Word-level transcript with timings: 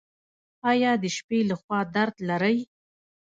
ایا 0.71 0.91
د 1.03 1.05
شپې 1.15 1.39
لخوا 1.49 1.79
درد 1.95 2.15
لرئ؟ 2.29 2.57